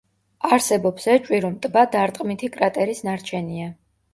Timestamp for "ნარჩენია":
3.11-3.71